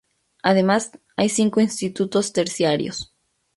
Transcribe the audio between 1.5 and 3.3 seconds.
institutos terciarios.